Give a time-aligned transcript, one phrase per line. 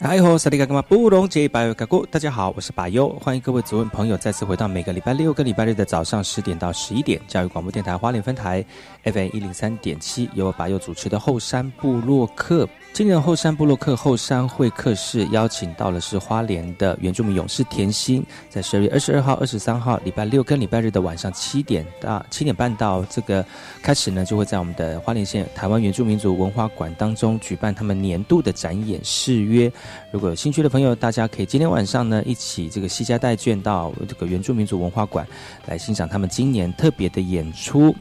[0.00, 8.64] 嗨吼，萨利卡格玛布隆杰巴尤卡古，大家好，我是巴尤，欢迎各位族人朋友再次回到每个礼拜六跟礼拜日的早上十点到十一点，教育广播电台花莲分台
[9.02, 12.68] FM 一零三点七，由我巴尤主持的后山部落客。
[12.98, 23.46] 今年后山部落客后山会客室邀请到了是花莲的原住民勇士甜心，在十二月二十二号、二十三号礼拜六跟礼拜日的晚上七点到七点半到这个
[23.80, 29.70] 开始呢，就会在我们的花莲县台湾原住民族文化馆当中举办他们年度的展演誓约。
[30.10, 35.24] 如果有兴趣的朋友，大家可以今天晚上呢一起这个西家带眷到这个原住民族文化馆
[35.66, 37.94] 来欣赏他们今年特别的演出。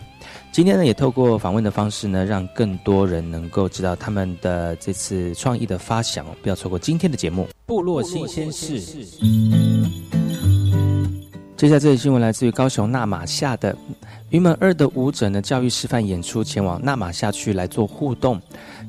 [0.57, 6.25] 今天呢，也透过访问的方式呢，让更多人能够知道他们的这次创意的发想。
[6.41, 8.81] 不要错过今天的节目《部落新鲜事》。
[11.55, 13.77] 接下来这则新闻来自于高雄纳马夏的
[14.31, 18.41] 云门二的舞者呢，教育示范演出前往纳马夏区来做互动。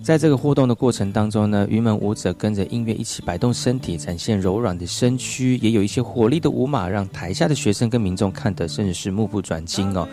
[0.02, 10.08] 在这个互动的过程当中呢，云门舞者跟着音乐一起摆动身体，展现柔软的身躯，也有一些活力的舞马，让台下的学生跟民众看得甚至是目不转睛哦。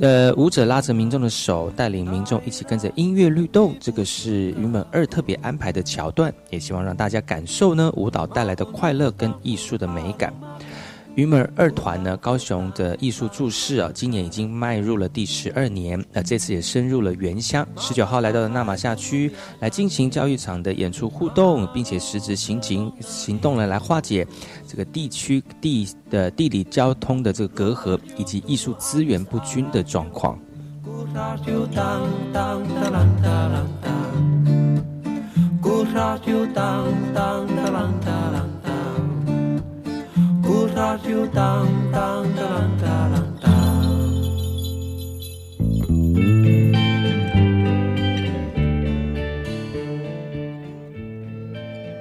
[0.00, 10.32] 呃，舞者拉着民众的手，带领民众一起跟着音乐律动，这个是云门二特别安排的桥段，也希望让大家感受呢舞蹈带来的快乐跟艺术的美感。
[11.16, 16.04] 云门二团呢，高雄的艺术注释啊，今年已经迈入了第十二年。
[16.12, 24.26] 那这次也深入了原乡，十九号来到了纳马夏区，来进行教育场的演出互动，并且实质行警行动了，来化解
[24.68, 30.38] 这个地区地的地理交通的这个隔阂，以及艺术资源不均的状况。
[40.76, 43.25] da do da da da da.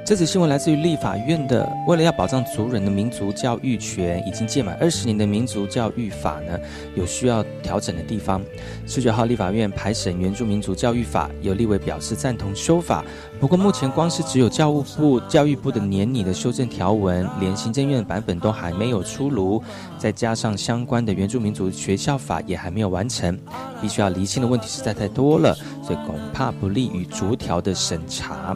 [0.06, 6.60] 这则新闻来自于立法院的，为了要保障族人的民族教育权，已经届满二十年的民族教育法呢，
[6.94, 8.40] 有需要调整的地方。
[8.86, 13.04] 十九号立法院排审原住民族教育法，有立委表示赞同修法。
[13.40, 19.60] 不过目前光是只有教务部教育部的年拟的修正条文，连行政院的版本都还没有出炉，
[19.98, 23.36] 再加上相关的原住民族学校法也还没有完成，
[23.82, 28.56] 必须要厘清的问题实在太多了，所以恐怕不利于逐条的审查。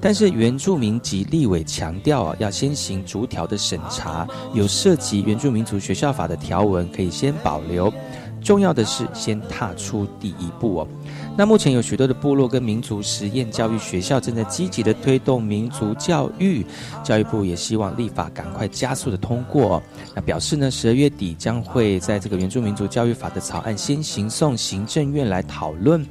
[0.00, 7.92] 但是原住民及立委强调啊，要先行逐条的审查，有涉及原住民族学校法的条文可以先保留，
[8.40, 10.88] 重要的是先踏出第一步哦。
[11.36, 16.64] 那目前有许多的部落跟民族实验教育学校正在积极的推动民族教育，
[17.04, 19.80] 教育部也希望立法赶快加速的通过。
[20.14, 26.04] 那表示呢，十二月底将会在这个原住民族教育法的草案先行送行政院来讨论。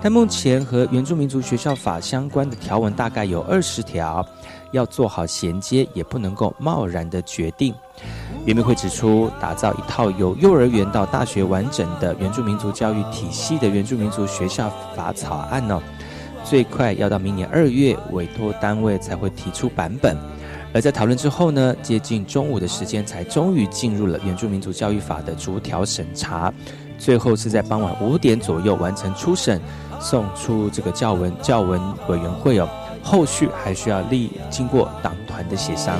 [0.00, 4.24] 但目前和原住民族学校法相关的条文大概有二十条，
[4.70, 7.74] 要做好衔接，也不能够贸然的决定。
[8.44, 15.82] 原民会指出，打造一套由幼儿园到大学完整的原住民族教育体系的原住民族学校法草案呢，
[16.44, 20.16] 最快要到明年二月委托单位才会提出版本，
[20.72, 26.54] 而在讨论之后呢，接近中午的时间才终于进入了原住民族教育法的逐条审查，
[26.98, 29.60] 最后是在傍晚五点左右完成初审，
[30.00, 32.68] 送出这个教文教文委员会哦，
[33.02, 35.98] 后续还需要立经过党团的协商。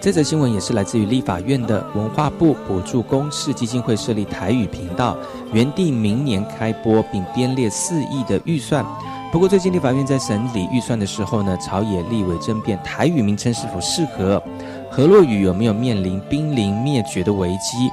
[0.00, 5.14] 这则新闻也是来自于立法院的文化部补助公视基金会设立台语频道，
[5.52, 8.82] 原定明年开播，并编列四亿的预算。
[9.30, 14.42] 不过最近立法院在审理预算的时候呢，朝野立委争辩台语名称是否适合，
[14.90, 17.90] 河洛语有没有面临濒临灭绝的危机，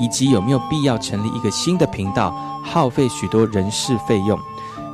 [0.00, 4.38] 以及有没有必要成立一个新的频道，耗费许多人事费用，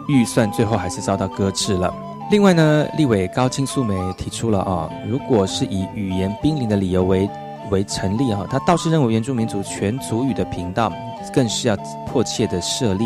[0.09, 1.95] 预算最后还是遭到搁置了。
[2.29, 7.31] 另外呢，立委高清素梅提出了啊，如果是以语言濒临的理由为
[7.71, 10.93] 为成立哈，他倒是认为原住民族全族语的频道
[11.33, 11.77] 更是要
[12.09, 13.05] 迫切的设立。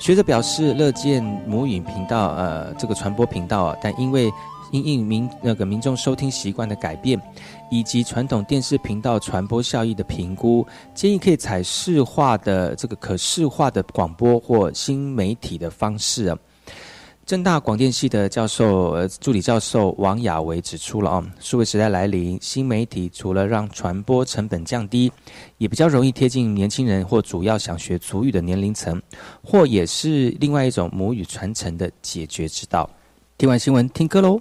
[0.00, 4.32] 学者表示乐见母语频道呃这个传播频道啊，但因为
[4.72, 7.20] 因应民那个民众收听习惯的改变，
[7.70, 16.38] 以及传统电视频道传播效益的评估，建议可以采视化的这个可视化的广播或新媒体的方式啊。
[17.30, 25.12] 正大广电系的教授，呃，助理教授王亚维指出了啊，数位时代来临，新媒体除了让传播成本降低，
[25.56, 29.00] 也比较容易贴近年轻人或主要想学祖语的年龄层，
[29.44, 32.90] 或也是另外一种母语传承的解决之道。
[33.38, 34.40] 听完新闻，听歌喽。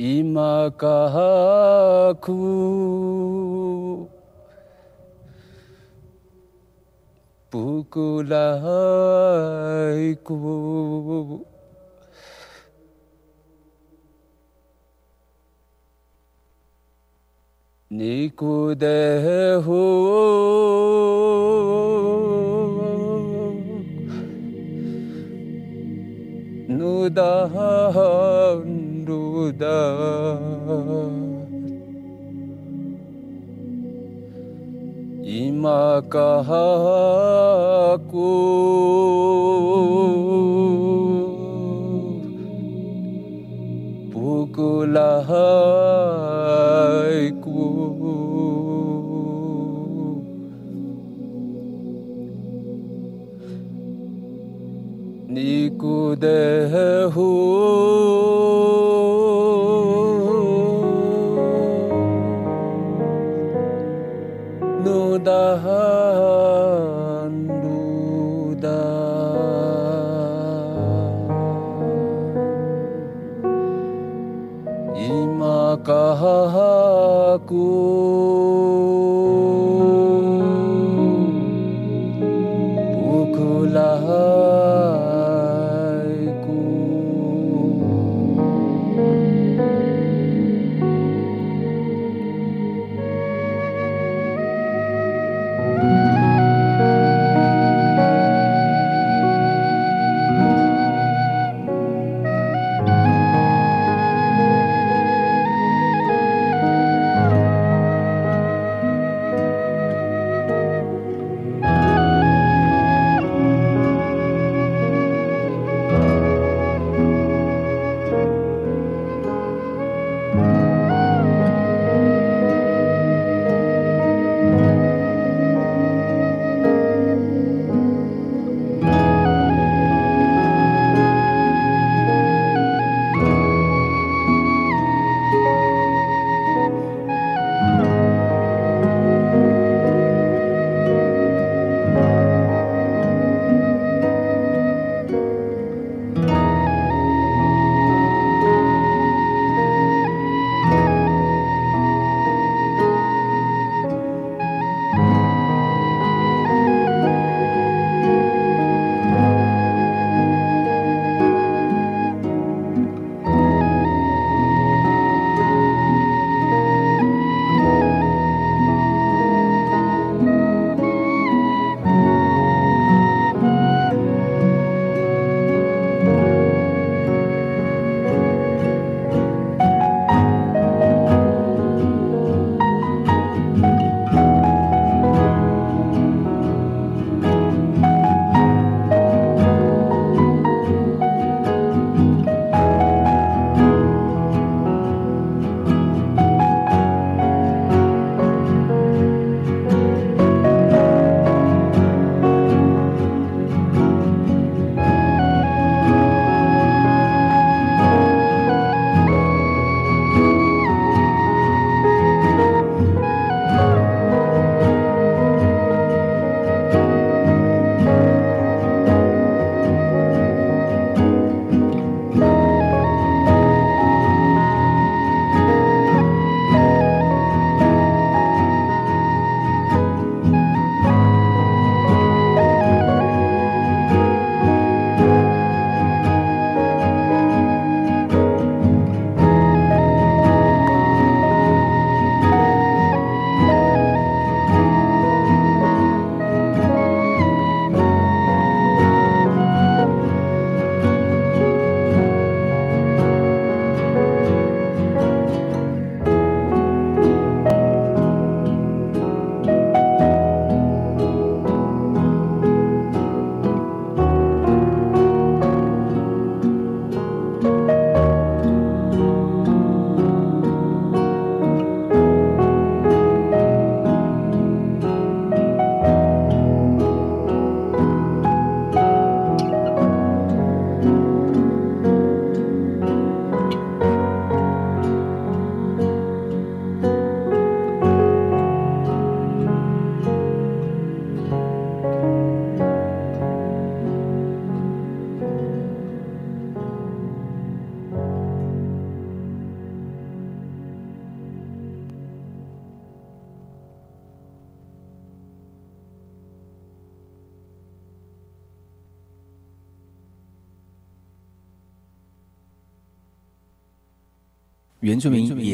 [0.00, 2.32] 今かく
[7.50, 8.58] 僕ら
[9.98, 11.46] いく
[17.88, 21.09] 肉でふぬ
[29.51, 29.79] खुदा
[35.35, 35.83] इमा
[36.13, 36.63] कहा
[38.11, 38.31] को
[44.13, 45.19] पुकुलहाय
[47.43, 47.67] को
[55.33, 56.39] निकुदे
[57.15, 57.80] हो
[77.51, 78.00] louco.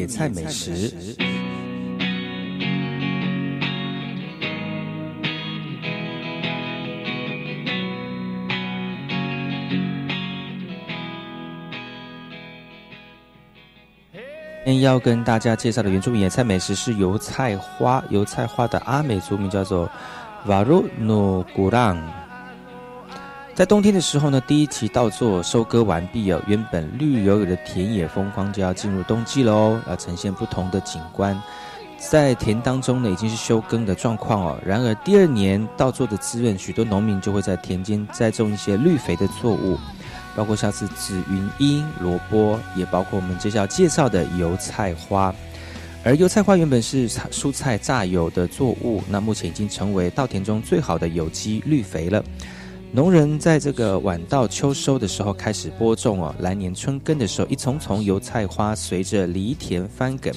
[0.08, 1.16] 菜美食。
[14.64, 18.04] 今天要跟大家介绍的原住民野菜美食是油菜花。
[18.10, 19.88] 油菜花的阿美族名叫做
[20.46, 22.27] Varu no Gurang。
[23.58, 31.36] 在冬天的时候呢，第一期稻作收割完毕哦，原本绿油油的田野风光就要进入冬季喽，要呈现不同的景观。
[31.98, 34.56] 在田当中呢，已经是休耕的状况哦。
[34.64, 39.76] 然而第二年稻作的滋润，许多农民就会在田间栽种一些绿肥的作物。
[40.36, 45.34] 包括像是紫云英、萝卜，也包括我们接下来介绍的油菜花。
[46.04, 52.22] 而油菜花原本是蔬菜榨油的作物，那目前已经成为稻田中最好的有机绿肥了。
[52.90, 60.32] 农人在这个晚到秋收的时候开始播种哦，来年春耕的时候，一丛丛油菜花随着犁田翻梗，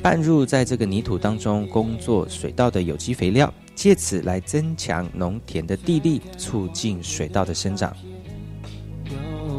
[0.00, 7.92] 拌入在这个泥土当中，工作水稻的有机肥料，借此来增强农田的地力，促进水稻的生长。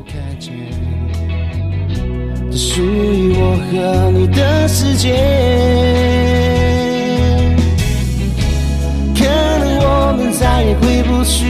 [0.08, 0.52] 看见
[2.50, 5.14] 这属于我和你的世界，
[10.12, 11.48] 我们再也回不去。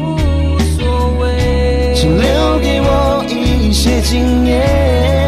[0.00, 5.23] 无所谓，请留给我一些经验。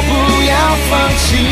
[0.00, 1.49] 我不要放弃。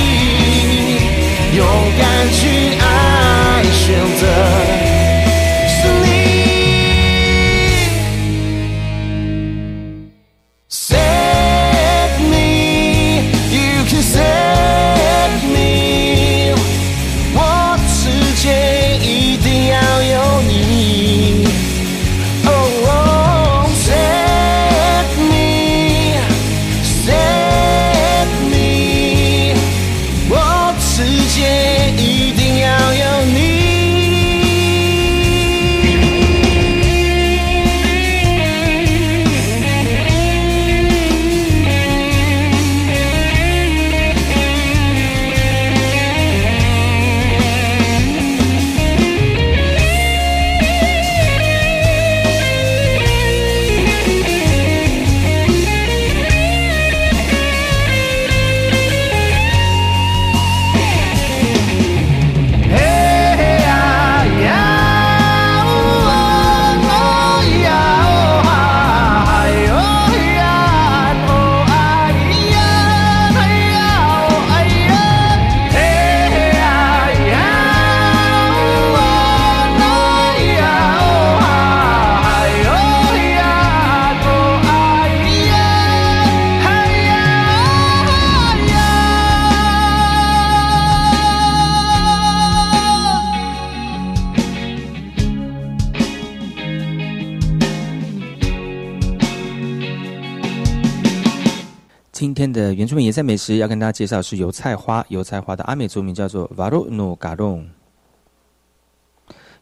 [103.28, 105.04] 美食，要跟大家介绍是油菜花。
[105.10, 107.70] 油菜花的阿美族名叫做 Varu no g a r o n。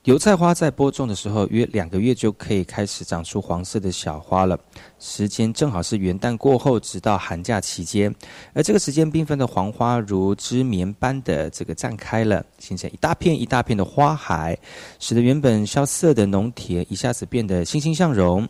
[0.05, 4.57] 油菜花在播种的时候，约两个月就可以开始长出黄色的小花了，
[5.01, 8.15] 时间正好是元旦过后，直到寒假期间。
[8.55, 14.57] 而这个时间，缤纷的黄花如织棉般的这个绽开了，形成一大片一大片的花海，
[15.01, 18.49] 使得原本萧瑟的农田一下子变得欣欣向荣。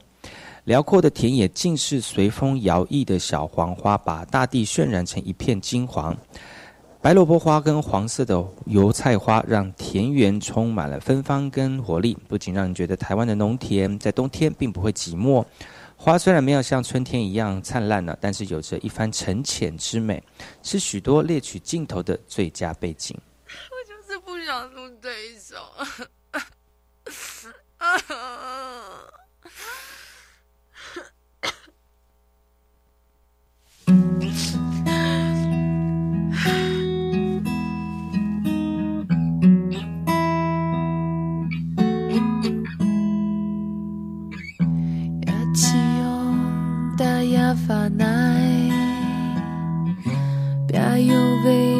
[0.66, 6.16] 辽阔的田野尽是随风摇曳的小黄花，把大地渲染成一片金黄。
[7.00, 12.18] 白萝卜花跟黄色的油菜花，让田园充满了芬芳跟活力。
[12.26, 15.44] 不仅让人觉得台湾的农田在冬天并不会寂寞。
[15.96, 20.20] 花虽然没有像春天一样灿烂了，但是有着一番沉潜之美，
[20.64, 23.16] 是许多猎取镜头的最佳背景。
[23.46, 25.54] 我就是不想录这一首。
[47.66, 48.06] 发奈，
[50.68, 51.75] 别有为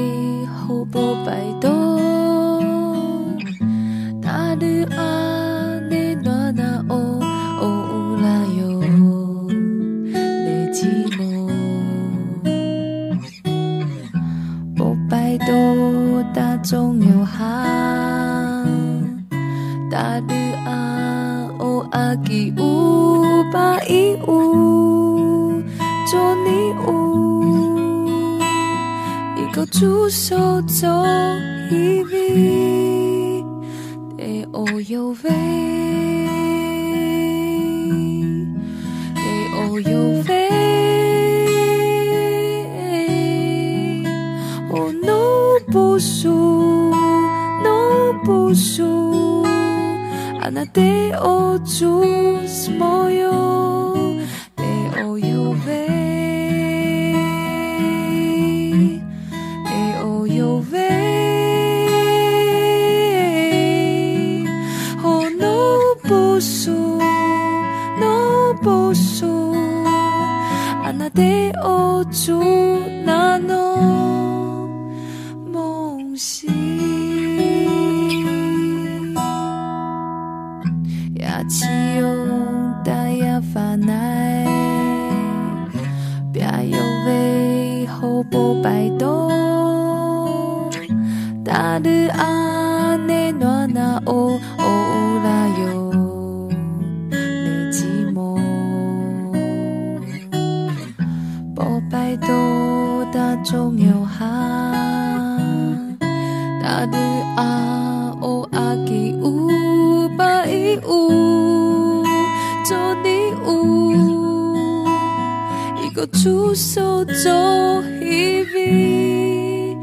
[115.97, 119.75] 个出手做一笔，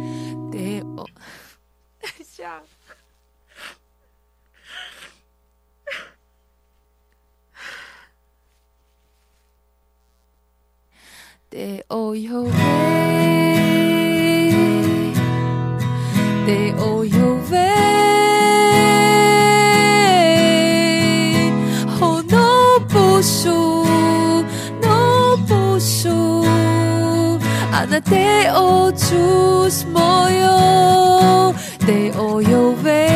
[0.52, 1.10] 得哦，
[2.24, 2.62] 下。
[11.50, 12.52] 得哦哟喂，
[27.94, 31.54] 啊那得哦出什么哟？
[31.86, 33.14] 得哦哟喂。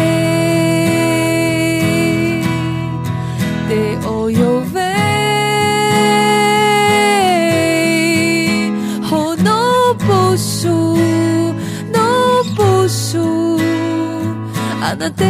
[14.99, 15.25] 那得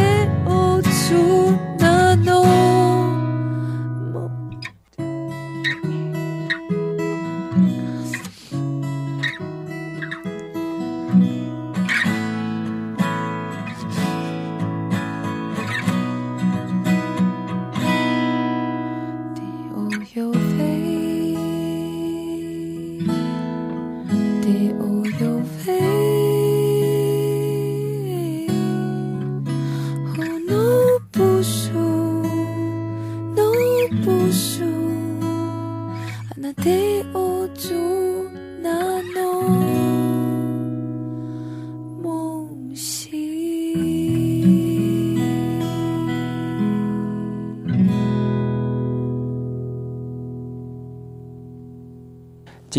[0.45, 1.66] 哦出那诺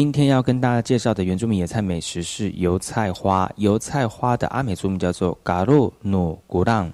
[0.01, 3.51] 今天要跟大家介绍的原住民野菜美食是油菜花。
[3.57, 6.89] 油菜花的阿美族名叫做嘎鲁努古浪。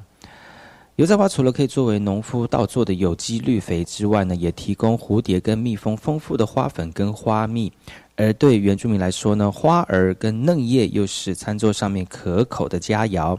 [0.97, 7.71] 油菜花除了可以作为农夫稻作的有机绿肥之外呢，也提供蝴蝶跟蜜蜂丰富的花粉跟花蜜。
[8.17, 13.37] 而对原住民来说呢，花儿跟嫩叶又是餐桌上面可口的佳肴。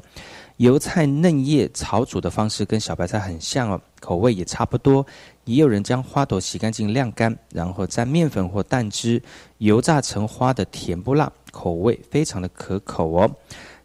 [0.57, 5.05] 油菜嫩叶炒煮的方式跟小白菜很像哦，口味也差不多。
[5.43, 9.21] 也有人将花朵洗干净晾干，然后沾面粉或蛋汁
[9.57, 13.29] 油炸成花的甜不辣，口味非常的可口哦。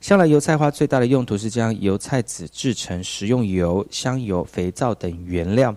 [0.01, 5.75] 向来油菜花最大的用途是将油菜籽制成食用油、香油、肥皂等原料，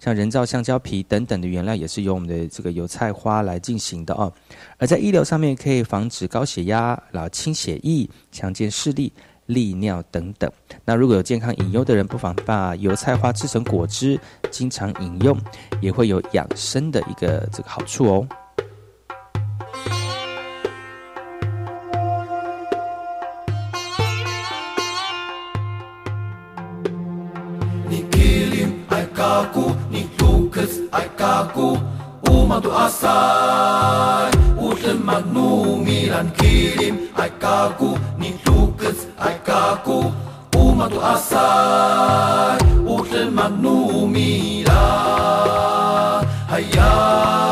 [0.00, 4.32] 像人造橡胶皮等等的原料也是由我们的这个油菜花来进行的哦。
[4.78, 9.12] 而在医疗上面，可以防止高血压、然后清血液、强健视力。
[9.46, 10.50] 利尿等等。
[10.84, 15.36] 那如果有健康饮用的人，不妨把油菜花制成果汁，经常饮用，
[15.80, 18.28] 也会有养生的一个这个好处哦。
[32.46, 40.14] umatu asai Utle magnu milan kilim Ai kaku ni tukets ai kaku
[40.54, 44.70] Umatu asai Utle magnu milan
[46.46, 47.45] Hayai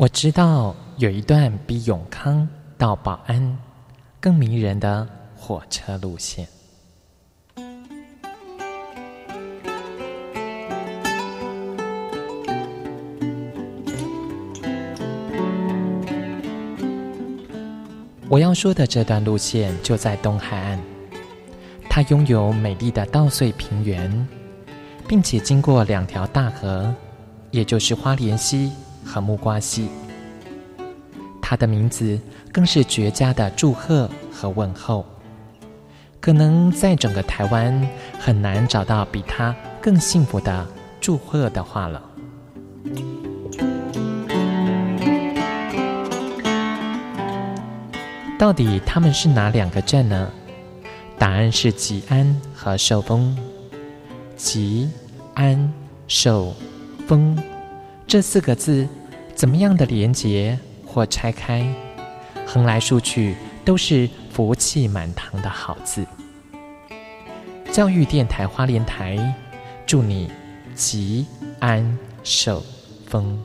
[0.00, 3.58] 我知道有一段比永康到保安
[4.18, 6.48] 更迷人的火车路线。
[18.30, 20.78] 我要说的这段路线就在东海岸，
[21.90, 24.26] 它拥有美丽的稻穗平原，
[25.06, 26.90] 并且经过两条大河，
[27.50, 28.72] 也就是花莲溪
[29.04, 29.88] 和木瓜溪。
[31.40, 32.18] 它的名字
[32.52, 35.04] 更是绝佳的祝贺和问候，
[36.20, 40.66] 可能在整个台湾很难找到比它更幸福的
[41.00, 42.02] 祝贺的话了。
[48.38, 50.30] 到底他们是哪两个镇呢？
[51.18, 53.36] 答案是吉安和寿丰。
[54.36, 54.90] 吉、
[55.34, 55.70] 安、
[56.08, 56.54] 寿、
[57.06, 57.36] 丰
[58.10, 58.88] 这四个字，
[59.36, 61.64] 怎么样的连结或拆开，
[62.44, 66.04] 横来竖去都是福气满堂的好字。
[67.70, 69.32] 教育电台花莲台，
[69.86, 70.28] 祝你
[70.74, 71.24] 吉
[71.60, 72.64] 安寿
[73.06, 73.40] 丰。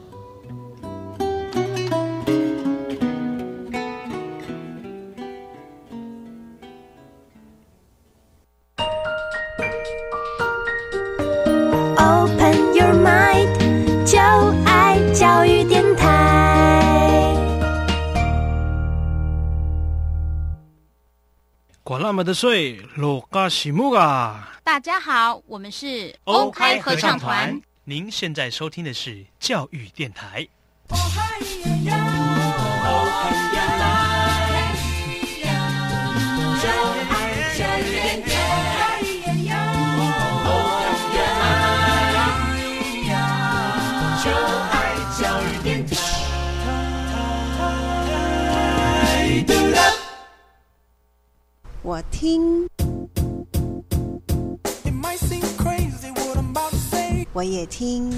[22.35, 24.49] 管那么的水，罗嘎西木嘎！
[24.63, 27.59] 大家好，我们是欧开合唱团。
[27.85, 30.45] 您现在收听的是教育电台。
[51.85, 52.67] 我听，
[57.31, 58.11] 我也听，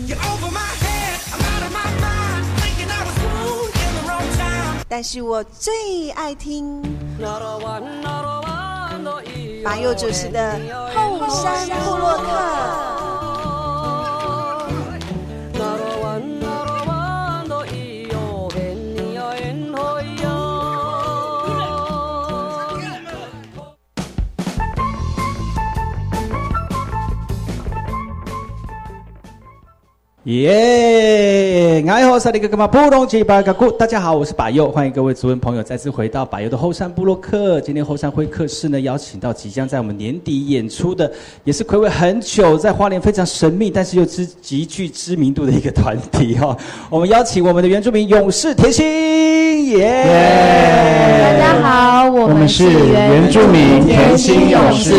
[4.87, 6.81] 但是我最爱听。
[9.61, 10.57] 马佑主持的
[10.95, 12.96] 后山部落客。
[30.27, 31.81] 耶！
[31.87, 37.61] 爱好萨利格格玛布隆吉巴嘎古，大家好，我是巴佑，欢迎各位族人朋友再次回到巴佑的后山部落客。
[37.61, 41.09] 今天后山会客室呢，邀请到即将在我们年底演出的，
[41.45, 46.57] 也是暌违很久，在花莲非常神秘，但是又知极具知名度的一个团体哈。
[46.89, 50.03] 我们邀请我们的原住民勇士甜心，耶！
[51.21, 54.93] 大家好，我们是原住民甜心勇士。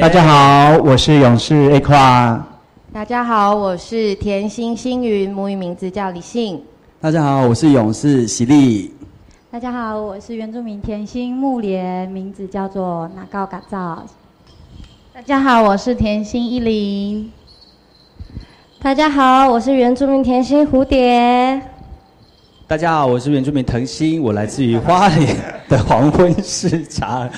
[0.00, 2.53] 大家好，我是勇士 A 夸。
[2.94, 6.62] 大家好，我是甜心星云，母语名字叫李信。
[7.00, 8.94] 大家好，我是勇士喜力。
[9.50, 14.06] 大家好，我是原住民甜心木莲，名字叫做拿高嘎造。
[15.12, 17.32] 大家好，我是甜心依林。
[18.80, 21.60] 大家好，我是原住民甜心蝴蝶。
[22.68, 25.36] 大家好，我是原住民藤心，我来自于花莲
[25.68, 27.28] 的黄昏市场。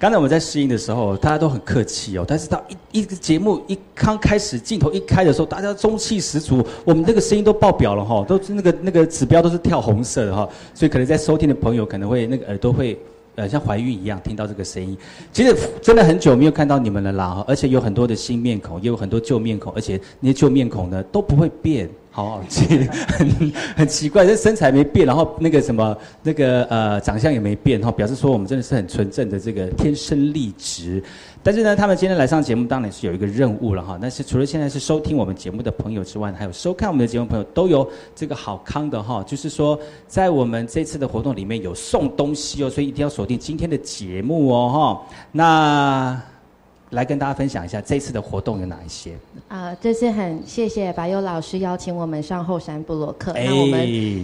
[0.00, 2.24] 刚才我们在试音的时候，大家都很客气哦。
[2.26, 10.48] 但是到一一个节目一刚开始，镜头一开的时候，大家中气十足，我们那个声音都爆表了哈，都是那个那个指标都是跳红色的哈。
[10.72, 12.98] 所以可能在收听的朋友可能会那个耳朵会
[13.34, 14.96] 呃像怀孕一样听到这个声音。
[15.34, 21.86] 其实真的很久没有看到你们了啦，而且有很多的新面孔，也有很多旧面孔，而且那些旧面孔呢都不会变。
[22.12, 22.64] 好奇，
[23.06, 31.00] 很很奇怪，这身材没变，然后那个什么，那个呃长相也没变，哈，表示说我们真的是很纯正的这个天生丽质。
[31.42, 33.96] 但是呢，他们今天来上节目，当然是有一个任务了哈。
[34.02, 39.78] 但是除了现在是收听我们节目的朋友之外，还有收看我们的节目朋友都有这个好康的哈，就是说
[40.08, 45.16] 在我们这次的活动里面有送东西哦，所以一定要锁定今天的节目哦哈。
[45.30, 46.20] 那。
[46.90, 49.12] 来跟大家分享一下这次的活动有哪一些？
[49.48, 53.32] 啊，这次很谢谢白优老师邀请我们上后山部落客。
[53.32, 53.80] 那我们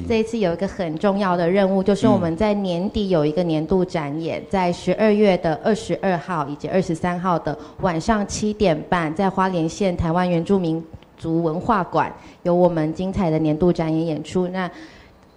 [0.09, 10.85] 这一次有一个很重要的任务，就是我们在年底有一个年度展演，在十二月的二十二号以及二十三号的晚上七点半，在花莲县台湾原住民
[11.17, 12.13] 族文化馆
[12.43, 14.49] 有我们精彩的年度展演演出。
[14.49, 14.71] 那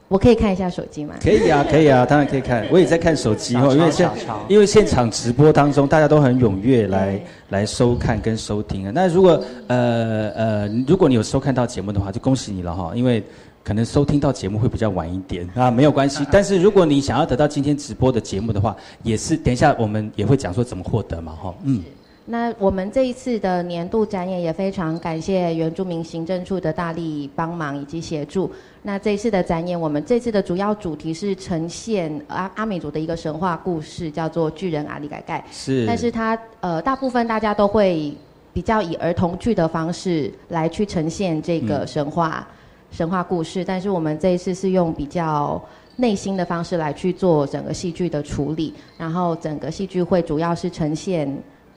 [0.10, 1.14] 我可以看一下手机吗？
[1.22, 2.68] 可以啊，可以啊，当然可以看。
[2.72, 4.10] 我也在看手机哦，因为现
[4.48, 8.92] 因为现场直播当中，大家都很踊跃来来收看跟收听啊。
[8.94, 13.24] 那如果呃呃，如果你有收看到节目的话，就恭喜你了哈，因为
[13.64, 16.26] 可能收听到节目会比较晚一点啊，没有关系。
[16.32, 21.84] 但是如果你想要得到今天直播的节目的话，也是等一下我们也会讲说怎么获得嘛哈，嗯。
[22.32, 28.52] 那我们这一次的年度展演也非常感谢原住民行政处的大力帮忙以及协助。
[28.84, 35.44] 那这一次的展演，我们这次的主要主题是呈现阿阿美族的一个神话故事，叫做巨人阿里改盖。
[35.52, 35.88] 是。
[35.88, 38.14] 但是它呃，大部分大家都会
[38.54, 42.48] 比较以儿童剧的方式来去呈现这个神话
[42.92, 45.60] 神话故事，但是我们这一次是用比较
[45.96, 51.28] 内心的方式来去做整个戏剧的处理，然后整个戏剧会主要是呈现。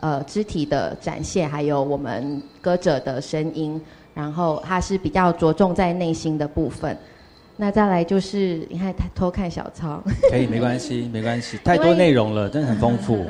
[0.03, 3.81] 呃，肢体的展现，还有我们歌者的声音，
[4.13, 6.99] 然后它是比较着重在内心的部分。
[7.57, 13.25] 那再来就是，你看偷看小抄，可以没关系， 没关系，太多内容了，真的很丰富。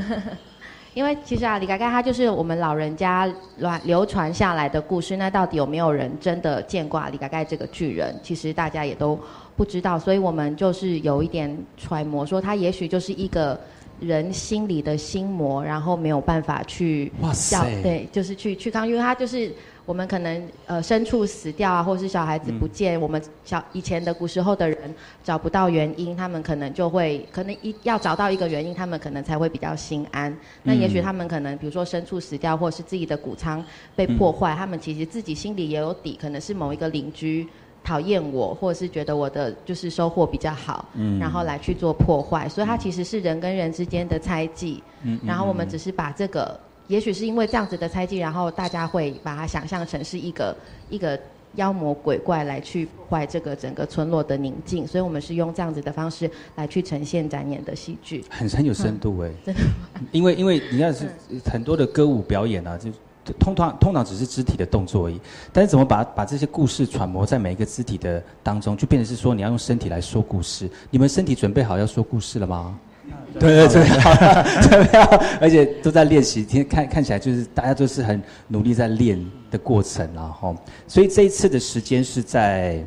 [0.94, 5.18] 因为 其实啊，李盖盖他就是我们老人家乱流传下来的故事。
[5.18, 8.18] 那到底有没有人真的见过李盖盖这个巨人？
[8.22, 9.20] 其实大家也都
[9.58, 13.60] 不知道，所以我们就是有一点揣摩，说他也许就是一个。
[14.03, 17.11] 人心里的心魔，然后没有办法去
[17.48, 19.53] 叫对，就是去去抗，因为他就是
[19.84, 30.36] 我们可能呃牲畜死掉啊，或是小孩子不见，我们小以前的古时候的人找不到原因，他们可能就会可能一要找到一个原因，他们可能才会比较心安。
[30.62, 37.46] 那也许他们可能比如说牲畜死掉，或是自己的谷仓被破坏，他们其实自己心里也有底，可能是某一个邻居。
[37.84, 44.82] 讨厌我，或者是觉得我的就是收获比较好，嗯然后来去做破坏，所以它其实是人跟人之间的猜忌。
[45.02, 50.56] 嗯然后我们只是把这个，也许是因为这样子的猜忌，然后大家会把它想象成是一个
[50.90, 51.18] 一个
[51.56, 59.60] 妖魔鬼怪来去破坏这个整个村落的宁静，所以我们是用这样子的方式来去呈现展演的戏剧，很很有深度哎，真的，
[60.12, 61.06] 因为因为你看是
[61.44, 62.90] 很多的歌舞表演啊，就。
[63.38, 65.20] 通常通常只是肢体的动作而已，
[65.52, 70.68] 但是怎么把把这些故事揣摩在每一个肢体的当中，就变成是说你要用身体来说故事。
[70.90, 72.78] 你们身体准备好要说故事了吗？
[73.38, 73.88] 对 对对，
[74.68, 76.44] 准备好， 而且都在练习。
[76.44, 79.18] 天看看起来就是大家都是很努力在练
[79.50, 80.54] 的过程，然后，
[80.86, 82.84] 所以这一次的时间是在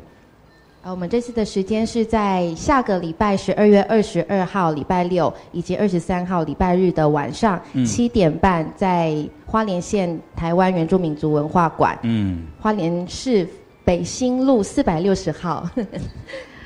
[0.86, 7.84] 呃，我们这次的时间是在下个礼拜十二月二十二号礼拜六以及二十三号礼拜日的晚上嗯。
[7.84, 13.48] 七点半，在花莲县台湾原住民族文化馆，嗯，花莲市
[13.84, 15.68] 北新路四百六十号，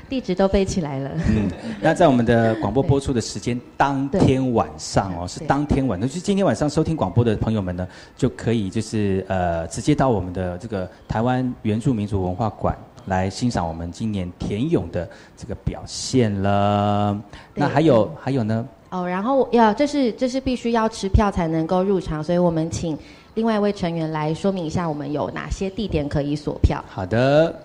[0.07, 1.09] 地址都背起来了。
[1.27, 1.49] 嗯，
[1.81, 17.19] 那在我们的广播播出的时间当天晚上哦，是当天晚上，就是今天晚上收听广播的朋友们呢，就可以就是呃直接到我们的这个台湾原住民族文化馆来欣赏我们今年田勇的这个表现了。
[17.55, 18.67] 那还有还有呢？
[18.89, 22.97] 哦，然后要这是这是必须要持票才能够入场，所以我们请
[23.35, 26.83] 另外一位成员来说明一下我们有哪些地点可以锁票。
[26.89, 27.57] 好的，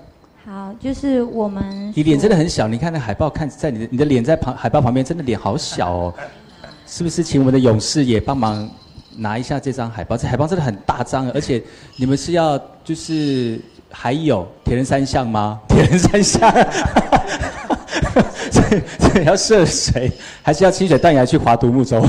[0.45, 6.15] 好，就是我们你脸真的很小，你看那海报看在你的你的脸在旁海报旁边，真的脸好小哦，
[6.87, 7.25] 是不是？
[7.25, 8.71] 请我们的勇士也帮忙
[9.17, 11.61] 拿一下这张海报，这海报真的很大张，而且
[11.97, 13.61] 你们是要就是
[13.99, 15.59] 还有铁人三项吗？
[15.67, 16.53] 铁人三项，
[18.53, 18.61] 这
[18.99, 22.07] 这要涉水，还是要清水断崖去划独木舟？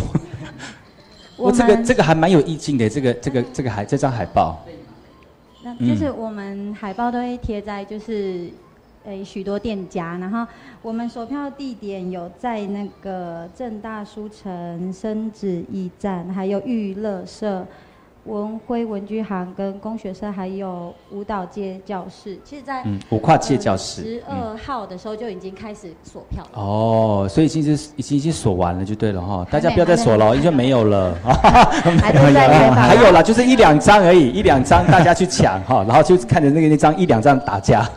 [1.37, 4.61] 我这个们这个还蛮有意境的，这个这个这个海这张海报，
[5.63, 8.49] 那嗯就是我们海报都会贴在就是，
[9.05, 10.45] 诶许多店家，然后
[10.81, 17.65] 我们售票地点有在那个正大书城、深子驿站，还有娱乐社、
[18.27, 22.37] 文辉文具行跟工学生，还有舞蹈界教室。
[22.43, 26.61] 其实在，嗯五跨界教室十二号的时候就已经开始锁票了。
[26.61, 31.15] 哦，所以已经是已经已经锁完了就对了哈，大家不要再锁了哦，因为 没有了。
[31.23, 37.89] 还在在开放还有啦，就是一两张而已，一两张大家去抢哈， 然后就看着那个那张一两张打架。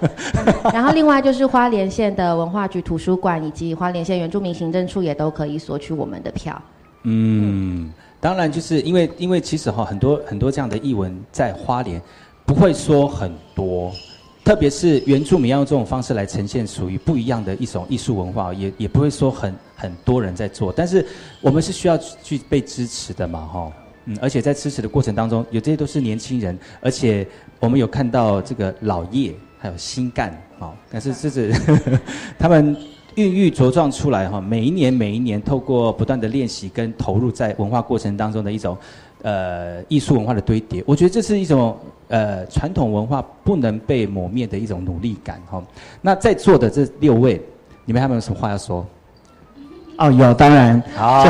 [0.73, 6.61] 然后另外就是花莲县的文化局图书馆以及花莲县原住民行政处也都可以索取我们的票。
[7.05, 7.91] 嗯，
[8.21, 12.01] 当然就是因为因为其实哈很多很多这样的译文在花莲
[12.45, 13.93] 不会说很多，
[14.45, 21.07] 特别是原住民要用这种方式来呈现属于不一样的一种艺术文化，也也不会说很很多人在做，但是
[21.41, 23.73] 我们是需要去被支持的嘛哈。
[24.07, 27.27] 嗯，而且在支持的过程当中，有这些都是年轻人，而且
[27.59, 31.55] 我们有看到这个老叶还有新干哦，但是这是
[32.39, 32.75] 他们
[33.17, 38.77] 孕育茁壮出来哈，每一年每一年透过不断的练习跟投入在文化过程当中的一种
[39.23, 41.77] 呃艺术文化的堆叠，我觉得这是一种
[42.09, 45.63] 呃传统文化不能被抹灭的一种努力感哈。
[46.01, 47.41] 那在座的这六位，
[47.85, 48.87] 你们还有没有什么话要说？
[49.99, 51.25] 哦，有，当然，好，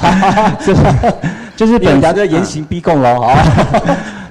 [0.64, 0.82] 就是
[1.56, 3.34] 就是本本家的严刑逼供喽，好。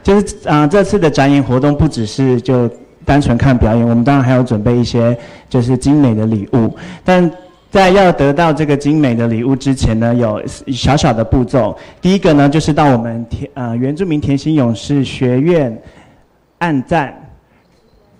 [0.03, 2.69] 就是啊、呃这次的展演活动不只是就
[3.05, 5.17] 单纯看表演，我们当然还要准备一些
[5.49, 7.31] 就是精美的礼物，但。
[7.73, 11.75] 在要得到这个精美的礼物之前呢，有小小的步骤。
[11.99, 15.75] 第一个呢，就是到我们田呃原住民甜心勇士学院
[16.59, 17.11] 按赞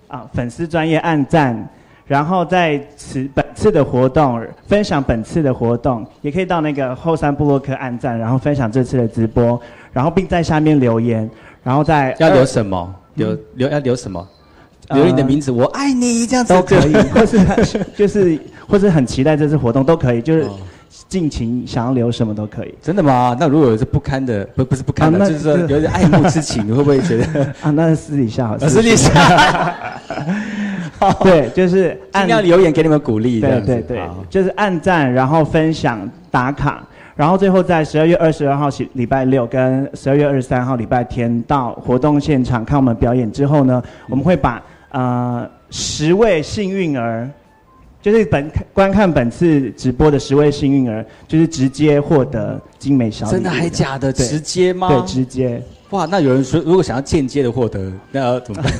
[0.08, 1.68] 啊，粉丝专业按赞，
[2.04, 9.60] 然后在此本次的活动分享本次的活动，也可以到那个后山部落客按赞，然后分享这次的直播，
[9.92, 11.30] 然后并在下面留言，
[11.62, 12.92] 然后在要留什么？
[13.14, 14.28] 留留要留什么？
[14.88, 17.38] 呃留你的名字，我爱你，这样子都可以，或是
[17.96, 20.46] 就是或是很期待这次活动都可以，就是
[21.08, 22.74] 尽情想要留什么都可以。
[22.82, 23.36] 真的吗？
[23.38, 27.42] 那如果有这不堪的，不不是不堪的，就是说有点爱慕之情，你 会不会觉得？
[27.62, 29.10] 啊，那是私底下私底下，
[31.22, 36.82] 对，就是尽量留言给你们鼓励，对对对，就是按赞，然后分享打卡，
[37.16, 44.62] 然后最后在十二月二十二号礼礼拜六跟十二月二十三号礼拜天到活动现场看我们表演之后呢，我们会把
[44.94, 47.28] 呃十位幸运儿。
[48.04, 53.32] 就是本观看本次直播的十位幸运儿，就是直接获得精美小礼物。
[53.32, 54.12] 真的还假的？
[54.12, 54.88] 对直接吗？
[54.88, 55.62] 对，直接。
[55.88, 58.72] 哇，那有人说，如果想要间接的获得，那要怎么办？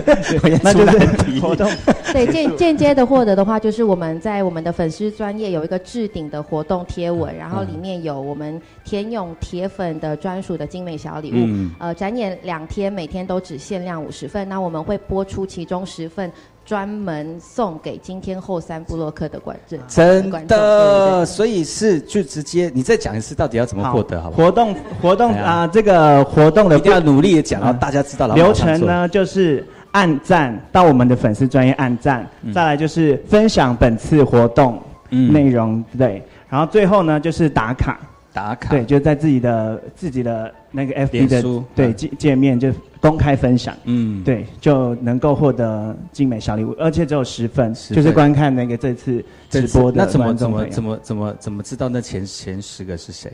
[0.64, 1.70] 那就是活动。
[2.10, 11.34] 对间间接的获得的话，就是我们在我们的粉丝专业有一个置顶的活动贴文，然后里面有我们田勇铁粉的专属的精美小礼物。
[11.36, 16.32] 嗯呃，展演两天，每天都只限量五十份，那我们会播出其中十份。
[16.64, 24.20] 专门送给今天后山部落客的观众，真的，所以是就直接，你再讲一次，到底要怎么获得？
[24.20, 24.44] 好不好？
[24.44, 28.34] 活动活动啊、这个活动的一定要努力的讲，然后大家知道了。
[28.34, 34.80] 流程呢，就是按赞到我们的粉丝专业按赞，嗯再来就是分享本次活动
[35.10, 37.98] 内容，对，然后最后呢就是打卡。
[38.32, 38.70] 打卡。
[38.70, 53.32] 对，就在自己的自己的那个 FB 的对界界面就公开分享，嗯，对，就能够获得精美小礼物，而且只有十份，份就是观看那个这次直播的那怎么怎么怎么怎么怎么知道那前前十个是谁？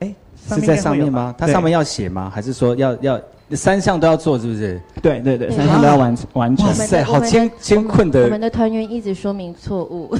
[0.00, 0.14] 哎，
[0.48, 1.34] 是在上面吗？
[1.36, 2.30] 它上面要写吗？
[2.34, 3.20] 还是说要要
[3.56, 4.80] 三项都要做，是不是？
[5.02, 6.66] 对对对，三项都要完完成。
[6.66, 10.10] 哇塞，好艰艰困的我们的团员一直说明错误。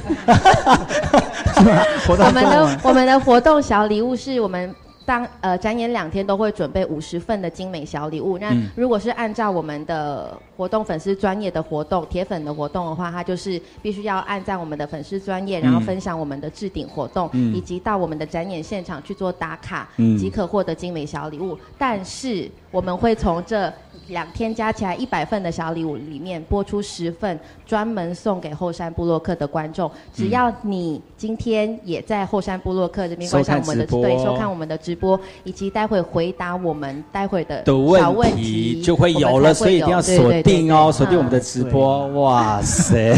[2.07, 4.73] 我们的我们的活动小礼物是我们
[5.11, 8.37] 当呃展演两天都会准备五十份的精美小礼物。
[8.37, 21.57] 那嗯如果是按照我们的活动粉丝专业的活动铁粉的活动的话，它就是必须要按在我们的粉丝专业，然后嗯分享我们的置顶活动，嗯以及到我们的展演现场去做打卡，嗯即可获得精美小礼物。
[21.77, 23.71] 但是我们会从这
[24.07, 29.91] 两天加起来一百份的小礼物里面播出十份，专门送给后山部落客的观众。
[30.13, 35.00] 只要你今天也在后山部落客这边观赏我们的直播对收看我们的直播，
[35.43, 42.07] 以及待会回答我们待会的的小问题就会有了，所以一定要锁定哦，锁定我们的直播。
[42.07, 43.13] 哇塞！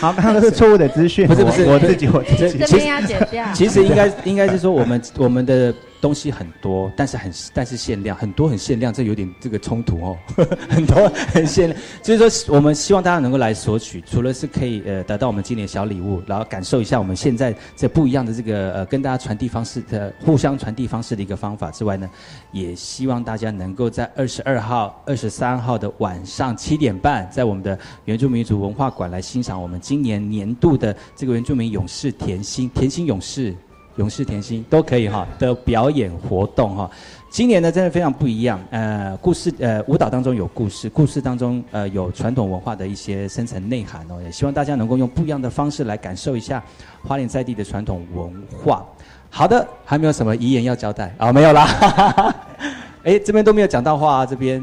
[0.00, 3.44] 好，刚刚 都是错误的资讯，不是不是，我我自己我自己这边要剪掉。
[3.52, 10.16] 其实应该应该是说，我们我们的东西很多，但是很但是限量，很多很限量，这有点这个冲突哦。
[10.68, 22.08] 很多很限量，就是说我们希望大家能够来索取，除了是可以呃得到我们今年小礼物，然后感受一下我们现在这不一样的这个呃跟大家传递方式的互相传递方式的一个方法之外呢，
[22.52, 33.54] 也希望大家能够在二十二号、二十三号的晚上七点半，在我们的原住民族文化馆来欣赏我们今年年度的这个原住民勇士甜心甜心勇士。
[33.98, 36.90] 勇士甜心都可以哈的表演活动哈，
[37.28, 46.62] 今年呢真的非常不一样，呃，故事呃舞蹈当中有故事，故事当中呃有传统文化的一些深层内涵哦，也希望大家能够用不一样的方式来感受一下
[47.02, 48.32] 花莲在地的传统文
[48.64, 48.86] 化。
[49.30, 51.14] 好的，还没有什么遗言要交代？
[51.18, 52.34] 啊、没有啦，
[53.04, 54.62] 哎这边都没有讲到话啊，这边。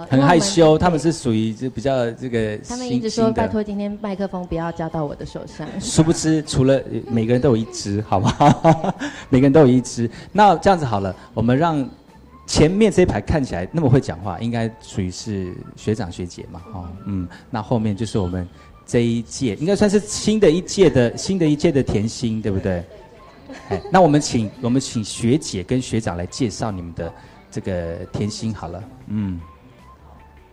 [0.00, 5.66] 呃很害羞，他们是属于就比较这个他们一直说拜托今天麦克风不要交到我的手上。
[5.80, 8.94] 殊不知，除了呃每个人都有一只，好不好？
[9.30, 10.10] 每个人都有一只。
[10.32, 11.88] 那这样子好了，我们让
[12.46, 18.46] 前面这一排看起来那么会讲话，应该属于是学长学姐嘛，哦，嗯，那后面就是我们
[18.86, 22.84] 这一届，应该算是新的一届的新的一届的甜心，对不对？
[23.68, 27.12] 哎，那我们请我们请学姐跟学长来介绍你们的
[27.50, 29.40] 这个甜心好了，嗯，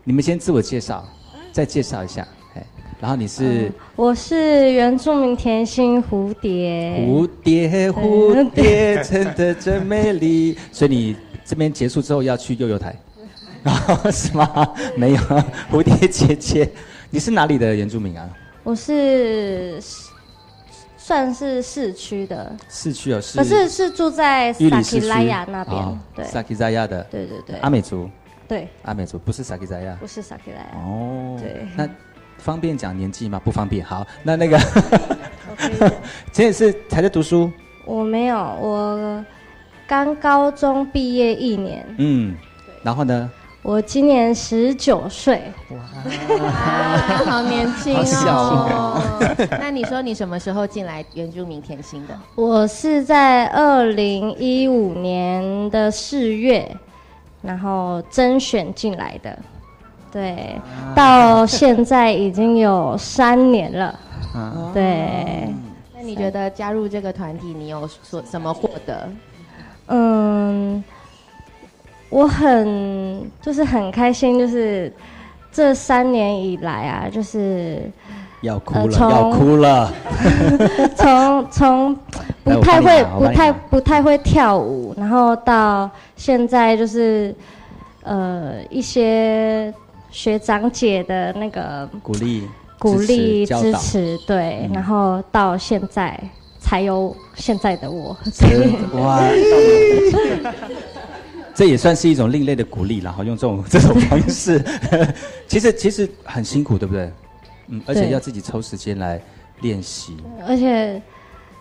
[0.05, 1.07] 你们先自我介绍，
[1.53, 2.65] 再介绍一下，哎，
[2.99, 3.71] 然后你是。
[3.95, 7.05] 我是原住民甜心蝴蝶。
[7.07, 10.57] 蝴蝶，蝴蝶，真的真美丽。
[10.73, 12.93] 所以你这边结束之后要去悠悠台，
[13.63, 14.73] 啊，是吗？
[14.97, 15.19] 没有，
[15.71, 16.69] 蝴蝶姐姐，
[17.09, 18.29] 你是哪里的原住民啊？
[18.63, 19.79] 我是
[20.97, 23.37] 算是市区的，市区哦，是。
[23.37, 27.01] 可是是住在萨基拉雅那边哦，对，萨基扎亚的。
[27.09, 28.09] 对对对阿美族。
[28.47, 29.95] 对，阿美族不是萨克扎亚。
[29.99, 30.67] 不是萨基拉雅。
[30.75, 31.37] 哦。
[31.39, 31.65] 对。
[31.75, 31.87] 那
[32.37, 33.39] 方便讲年纪吗？
[33.43, 33.85] 不方便。
[33.85, 34.59] 好，那那个，
[36.31, 37.51] 这也是还在读书。
[37.85, 39.25] 我没有，我
[39.87, 42.35] 刚高中毕业一年，嗯。
[42.83, 43.29] 然后呢？
[43.61, 45.41] 我今年十九岁。
[45.69, 45.79] 哇，
[47.23, 49.01] 好年轻好哦！
[49.51, 52.13] 那你说你什么时候进来原住民甜心的？
[52.35, 56.75] 我是在二零一五年的四月，
[57.43, 59.37] 然后甄选进来的，
[60.11, 60.55] 对，
[60.95, 63.99] 到现在已经有三年了，
[64.73, 65.53] 对。
[65.93, 69.09] 那你觉得加入这个团体，你有所什么获得？
[69.87, 70.81] 嗯，
[72.09, 74.91] 我很就是很开心，就是
[75.51, 77.81] 这三年以来啊，就是
[78.43, 79.93] 要哭了，呃要哭了。
[80.95, 81.95] 从从
[82.43, 87.33] 不太会不太不太会跳舞，然后到现在就是
[88.03, 89.73] 呃一些
[90.11, 96.19] 学长姐的那个鼓励、鼓励支持对，嗯然后到现在
[96.59, 98.15] 才有现在的我。
[98.99, 99.21] 哇！
[101.55, 104.61] 这也算是一种另类的鼓励，然后用这种这种方式，
[105.47, 107.09] 其实其实很辛苦，对不对？
[107.67, 109.21] 嗯，而且要自己抽时间来
[109.61, 110.17] 练习。
[110.47, 111.01] 而且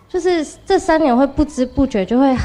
[0.08, 2.36] 就是这三年会不知不觉就会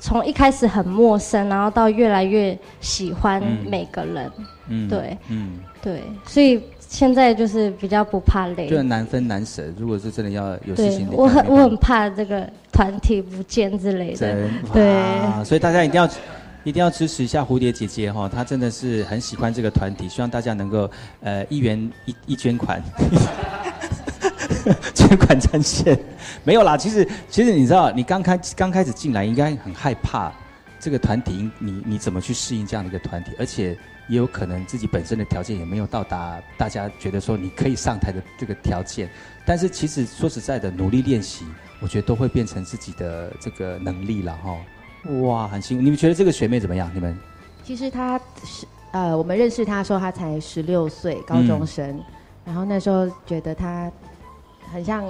[0.00, 4.30] 从一开始很陌生，然后到越来越喜欢嗯每个人，
[4.68, 8.78] 嗯对嗯，对，所以现在就是比较不怕累就。
[8.78, 9.62] 很难分难舍。
[9.76, 14.96] 如果是真的要有事对情，我很我很怕这个团体不见之类的，对。
[14.96, 16.08] 啊，所以大家一定要
[16.64, 20.90] 一定要支持一下蝴蝶姐姐哈，她真的是很喜欢这个团体，希望大家能够
[21.20, 22.82] 呃一元一一捐款，
[24.94, 25.98] 捐款专线
[26.44, 26.76] 没有啦。
[26.76, 30.32] 其实其实你知道，你刚开刚开始进来，应该很害怕
[30.78, 33.76] 这个团体，你你怎么去适应这样的一个团体，而且。
[34.08, 39.08] 也有可能自己本身的条件也没有到达大家觉得说你可以上台的这个条件，
[39.46, 41.44] 但是其实说实在的，努力练习，
[41.78, 44.56] 我觉得都会变成自己的这个能力了哈。
[45.22, 45.82] 哇，很辛苦。
[45.82, 46.90] 你们觉得这个学妹怎么样？
[46.94, 47.16] 你们？
[47.64, 52.02] 其实她是呃，我们认识她的时候，她才十六岁，高中生。
[52.44, 53.90] 然后那时候觉得她
[54.72, 55.04] 很像，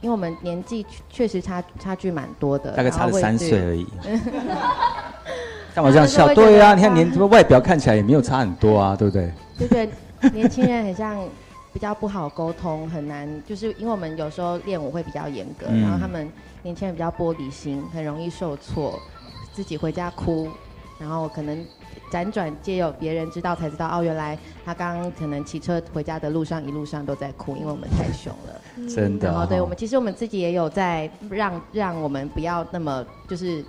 [0.00, 3.86] 因为我们年纪确实差差距蛮多的，大概差了三岁而已。
[5.74, 6.32] 干嘛这样笑？
[6.32, 9.32] 对啊，你看年外表看起来也没有差很多啊，对不对？
[9.58, 11.18] 就觉得年轻人很像
[11.72, 16.30] 比较不好沟通，很难，就是因为我们有时候练舞会比较严格，嗯然后他们
[16.62, 18.96] 年轻人比较玻璃心，很容易受挫，
[19.54, 20.48] 自己回家哭，
[20.98, 21.64] 然后可能
[22.10, 28.88] 辗转皆有别人知道才知道，哦，原来他刚刚可能骑车回家的路上一路上都在哭，因为我们太凶了。
[28.92, 33.64] 真的哦然后对我们，其实我们自己也有在让让我们不要那么就是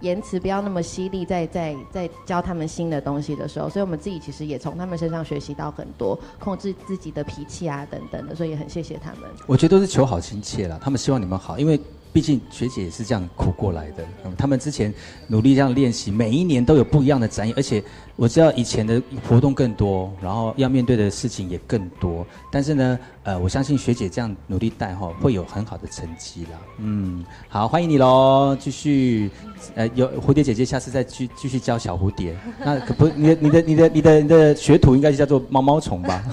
[0.00, 9.22] 言辞不要那么犀利，在在在教他们新的东西的时候，所以我们自己其实也从他们身上学习到很多控制自己的脾气啊等等的，所以也很谢谢他们。
[9.46, 11.80] 我觉得都是求好心切啦，他们希望你们好，因为
[12.12, 14.04] 毕竟学姐也是这样苦过来的。
[14.24, 14.92] 嗯，他们之前
[15.26, 17.82] 努力这样练习，每一年都有不一样的展演，而且
[18.16, 22.26] 我知道以前的活动更多，然后要面对的事情也更多。
[22.50, 26.58] 但是呢，呃，我相信学姐这样努力带哈，会有很好的成绩啦。
[26.78, 29.30] 嗯，好，欢迎你喽，继续。
[29.74, 32.36] 呃，有蝴蝶姐姐，下次再继继续教小蝴蝶。
[32.64, 36.24] 那可不，你的你的你的你的你的学徒应该就叫做毛毛虫吧？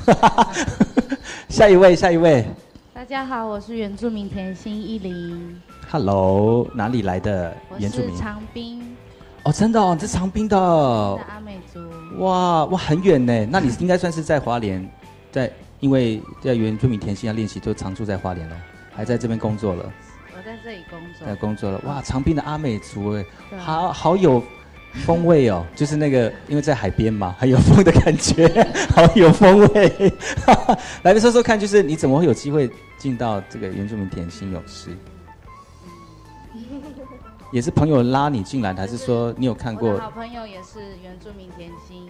[1.50, 2.46] 下一位，下一位。
[2.96, 8.16] 大家好，我是原住民甜心依林，Hello，哪里来的原住民？
[8.16, 8.96] 是长滨
[9.44, 11.82] 哦，真的哦，这长滨的的阿美族。
[12.20, 13.46] 哇哇很远呢。
[13.52, 14.90] 那你应该算是在花莲，
[15.30, 18.56] 在因为在原住民甜心要练习，就常住在花莲了，
[18.94, 19.92] 还在这边工作了，
[20.34, 21.28] 我在这里工作。
[21.28, 21.82] 在工作了。
[21.86, 23.26] 哇，长滨的阿美族哎，
[23.58, 24.42] 好好有
[25.04, 28.48] 风味哦，就是那个因为在海边嘛，很有风的感觉，
[28.96, 30.14] 好有风味。
[31.04, 34.90] 来说说看，就是你怎么会有机会进到这个原住民甜心勇士？
[37.52, 39.98] 也是朋友拉你进来的，还是说你有看过？
[40.00, 42.08] 好朋友也是原住民甜心，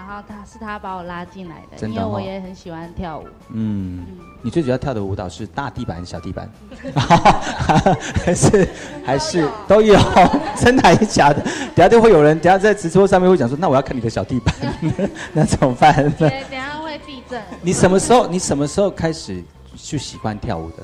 [0.00, 3.26] 然后他是他把我拉进来的，因为真的哦我也很喜欢跳舞。
[3.52, 4.06] 嗯，
[4.40, 6.50] 你最主要跳的舞蹈是大地板小地板？
[8.24, 8.68] 还是
[9.04, 9.98] 还是都有？
[10.56, 11.42] 真的还是假的？
[11.74, 14.54] 等下就会有人，等下在直播上面会讲说，那我要看你的小地板，
[15.34, 16.12] 那怎么办呢？
[16.18, 17.42] 对，等一下会地震。
[17.60, 18.26] 你什么时候？
[18.26, 19.44] 你什么时候开始
[19.76, 20.76] 去喜欢跳舞的？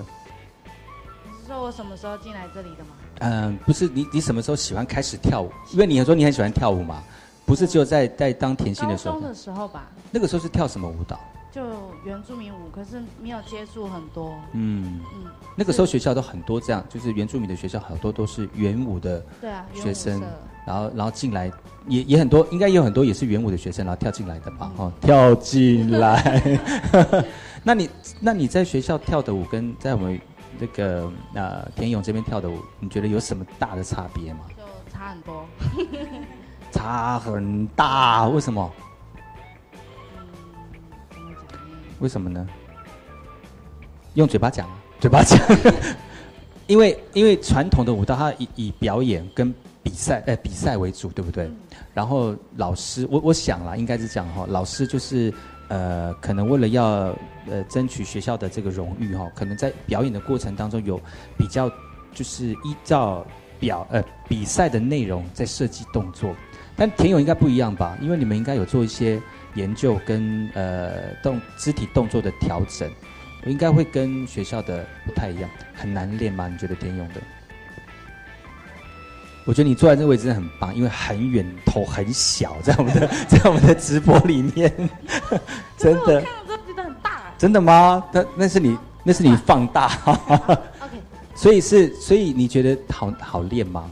[1.24, 2.90] 你是说我什么时候进来这里的吗？
[3.20, 5.50] 嗯，不是你，你什么时候喜欢开始跳舞？
[5.72, 7.02] 因为你说你很喜欢跳舞嘛，
[7.46, 11.18] 不是只有在在当甜心的时候中，的时候吧，那个时候是跳什么舞蹈？
[11.52, 11.62] 就
[12.04, 14.34] 原住民舞，可是没有接触很多。
[14.52, 20.26] 嗯嗯，那个时候学校都很多这样，就是原住民的学校好多都是原舞的对啊学生社，
[20.66, 21.50] 然后然后进来
[21.88, 24.70] 也也很多，应该也有很多也是原舞的学生，然后跳进来的吧？
[24.76, 26.58] 哦，跳进来。
[27.64, 27.88] 那你
[28.20, 30.20] 那你在学校跳的舞跟在我们
[30.58, 34.40] 那个呃田勇这边跳的舞，你觉得有什么大的差别吗？
[34.54, 35.46] 就差很多。
[36.76, 38.70] 差很大，为什么？
[42.00, 42.46] 为什么呢？
[44.12, 44.68] 用嘴巴讲，
[45.00, 45.38] 嘴巴讲。
[46.68, 51.50] 因为因为传统的舞蹈，它以以表演跟比赛，呃，比赛为主，对不对？
[51.94, 54.44] 然后老师，我我想啦，应该是这样哈。
[54.46, 55.32] 老师就是
[55.68, 56.84] 呃，可能为了要
[57.48, 61.00] 呃争取学校的这个荣誉哈，可能在表演的过程当中有
[61.38, 61.70] 比较，
[62.12, 63.24] 就是依照
[63.58, 66.34] 表呃比赛的内容在设计动作。
[66.76, 67.96] 但田勇应该不一样吧？
[68.00, 69.20] 因为你们应该有做一些
[69.54, 72.90] 研究跟呃动肢体动作的调整，
[73.46, 76.48] 应该会跟学校的不太一样，很难练吗？
[76.48, 77.20] 你觉得田勇的？
[79.46, 84.70] 我觉得你坐在这个位置真的很棒，因为很远，头很小，在我们的 在我们的直播里面，
[85.78, 87.22] 真的看了之后觉得很大。
[87.38, 88.04] 真的吗？
[88.12, 90.58] 那那是你那是你放大 OK，
[91.34, 93.88] 所以是所以你觉得好好练吗？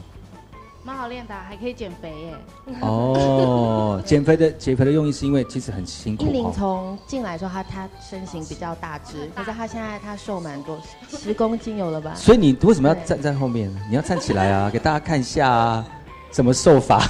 [0.85, 2.37] 蛮好练的啊，还可以减肥耶。
[2.81, 6.53] 哦，减肥的减肥的用意是因为其实很辛苦依林哦。
[6.55, 10.77] 从进来的时候，他他身形比较大只， 可是他现在他瘦蛮多，
[11.09, 12.13] 十公斤有了吧？
[12.15, 13.67] 所以你为什么要站在后面？
[13.89, 15.85] 你要站起来啊， 给大家看一下啊，
[16.29, 17.01] 怎么瘦法，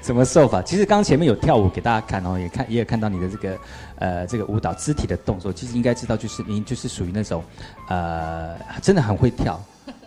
[0.00, 0.62] 怎么瘦法。
[0.62, 3.58] 其实刚刚前面有跳舞给大家看哦，也看也有看到你的这个
[3.96, 7.44] 呃这个舞蹈肢体的动作，其实应该知道，就是你就是属于那种
[7.88, 9.60] 呃真的很会跳，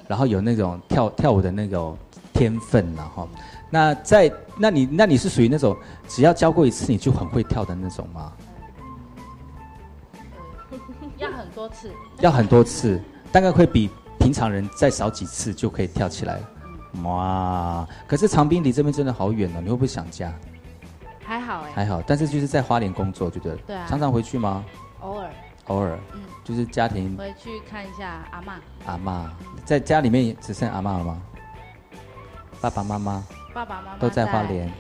[0.08, 1.96] 然后有那种跳跳舞的那种
[2.34, 3.30] 天分然后
[3.70, 5.78] 那在那你那你是属于那种
[6.08, 8.34] 只要教过一次你就很会跳的那种吗？
[11.18, 11.92] 要很多次。
[12.20, 16.40] 要很多次，大概会比平常人再少几次就可以跳起来。
[17.04, 17.88] 哇！
[18.08, 20.34] 可是长滨离这边真的好远哦，你会不会想家？
[21.24, 24.64] 还好哎，还好，但是就是在花莲工作，觉得对啊常常回去吗？
[25.00, 25.30] 偶尔
[25.68, 28.60] 偶尔，嗯就是家庭回去看一下阿妈。
[28.86, 29.32] 阿妈，
[29.64, 31.22] 在家里面只剩阿妈了吗？
[32.64, 33.22] 爸爸妈妈
[33.54, 34.72] 爸爸妈妈都在花莲。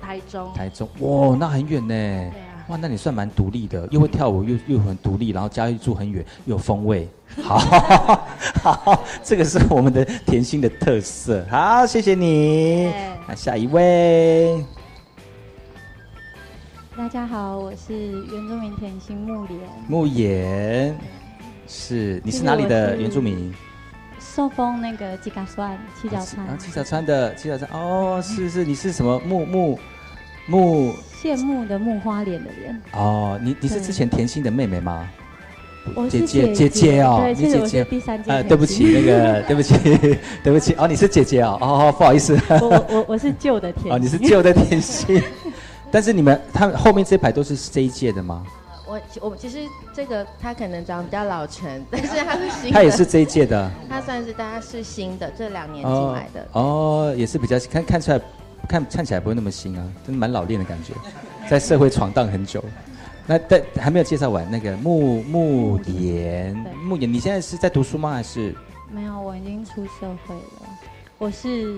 [0.00, 0.52] 台中。
[0.54, 1.88] 台中，哇，那很远呢。
[1.88, 2.64] 对啊。
[2.68, 7.08] 哇，那你算蛮独立的，又会跳舞，又又很独立，然后家又住很远，又有风味。
[7.42, 7.58] 好，
[8.62, 11.44] 好， 这个是我们的甜心的特色。
[11.50, 12.92] 好，谢谢你。
[13.26, 14.64] 那下一位，
[16.96, 17.94] 大家好，我是
[18.26, 19.60] 原住民甜心木莲。
[19.88, 20.96] 木莲，
[21.66, 23.52] 是你是哪里的原住民？
[24.20, 26.46] 寿丰那个七角川，七角川。
[26.46, 29.78] 啊，七角川的七角川，哦，是是，你是什么木木
[30.48, 30.94] 木？
[31.22, 32.80] 羡慕的木花脸的脸。
[32.92, 35.08] 哦，你你是之前甜心的妹妹吗？
[36.10, 38.30] 姐姐姐姐哦，你姐姐第三届。
[38.30, 39.74] 呃，对不起，那个 对不起，
[40.44, 42.38] 对不起，哦，你是姐姐哦，哦，不好意思。
[42.48, 43.92] 我我我是旧的甜心。
[43.92, 45.22] 哦，你是旧的甜心。
[45.90, 48.44] 但是你们他们后面这排都是这一届的吗？
[48.88, 49.58] 我我其实
[49.94, 52.72] 这个他可能长比较老成， 但是他是新。
[52.72, 53.70] 他也是这一届的。
[53.88, 56.48] 他算是大家是新的，这两年进来的。
[56.52, 58.20] 哦，也是比较看看出来，
[58.66, 60.94] 看看起来不会那么新啊，真的蛮老练的感觉，
[61.48, 62.64] 在社会闯荡很久。
[63.26, 68.12] 那但还没有介绍完那个木木言，木言，你现在是在读书吗？
[68.12, 68.54] 还是？
[68.90, 70.68] 没有，我已经出社会了。
[71.18, 71.74] 我是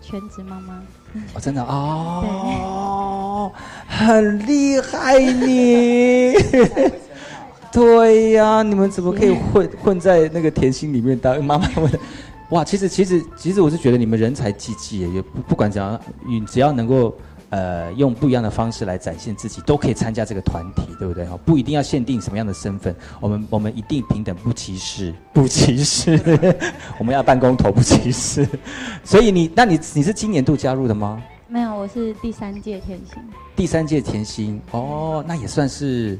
[0.00, 0.80] 全职妈妈。
[1.34, 3.52] 哦，真的哦，
[3.86, 6.34] 很厉害你。
[7.72, 11.90] 对呀，你们怎么可以混混在那个甜心里面当妈妈们？
[12.50, 17.14] 哇，其实其实其实我是觉得你们人才济济，也不不管怎样，你只要能够。
[17.50, 21.24] 呃，用不一样的方式来展现自己，都可以参加这个团体，对不对？
[21.24, 26.20] 哈，不一定要限定什么样的身份，我们我们一定平等，不歧视，不歧视。
[26.98, 28.46] 我们要办公头不歧视。
[29.02, 31.22] 所以你，那你你是今年度加入的吗？
[31.48, 33.22] 没有，我是第三届甜心。
[33.56, 36.18] 第三届甜心，哦，那也算是。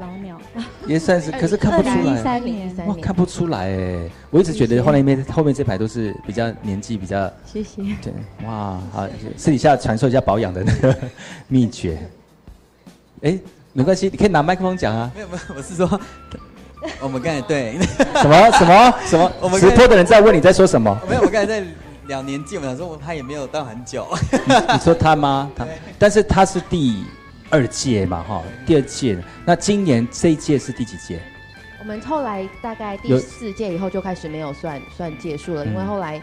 [0.00, 0.38] 老鸟
[0.86, 2.22] 也算是， 可是看不出来。
[2.22, 4.10] 三年，哇，看不出来哎！
[4.30, 7.30] 我一直觉得后面后面这排都是比较年纪比较。
[7.44, 7.82] 谢谢。
[8.02, 8.12] 对，
[8.46, 10.96] 哇，好，私底下传授一下保养的那 个
[11.48, 11.98] 秘诀。
[13.22, 13.38] 哎，
[13.72, 15.10] 没关系，你可以拿麦克风讲啊。
[15.14, 16.00] 没有没有，我是说，
[17.00, 17.78] 我们刚才对。
[18.22, 19.32] 什么什么什么？
[19.40, 20.96] 我们直播的人在问你在说什么？
[21.08, 21.62] 没有，我刚才在
[22.06, 24.06] 两年纪，我想说他也没有到很久。
[24.30, 25.50] 你说他吗？
[25.56, 25.66] 他，
[25.98, 27.04] 但是他是第。
[27.50, 29.18] 二届嘛，哈，第二届。
[29.44, 31.20] 那今年这一届是第几届？
[31.78, 36.20] 我们后来大概第四届以后就开始没有算算届数了，因为后来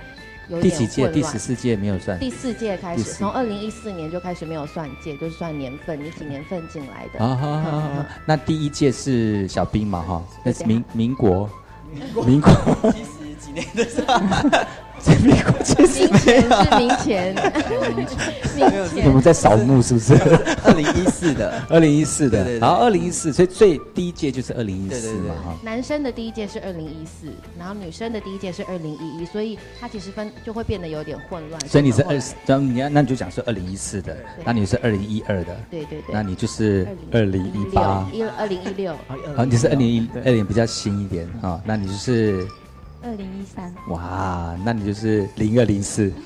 [0.50, 1.08] 有第几届？
[1.08, 2.20] 第十四届没有算。
[2.20, 7.26] 第四届开始，从二零一四年就开始没有算届，就是算年份，你几年份进来的。
[7.26, 8.06] 啊。
[8.26, 11.50] 那第一届是小兵嘛，哈，那是民民国，
[12.26, 12.52] 民国
[12.92, 14.04] 七十几年的时
[15.12, 15.16] 候。
[15.26, 17.34] 民国七十年是明前，
[17.96, 20.14] 明前，我们在扫墓是不是？
[20.64, 25.56] 二零一四的，二零一四的，然后二零一四，所以最第一届就是二零一四嘛哈。
[25.64, 27.28] 男生的第一届是二零一四，
[27.58, 31.68] 然后女生的第一届是二零一一，所以它其实分就会变得有点混乱。
[31.68, 38.96] 所以你是二，那你要那你就讲是二零一四的，那你是二零一二的，对对对，那你就是二零一八，一二零一六，
[39.36, 42.48] 好，你是二零一二零比较新一点啊，那你就是。
[43.06, 46.12] 二零一三，哇，那你就是零二零四，